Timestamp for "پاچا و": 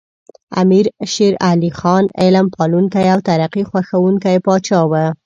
4.45-4.93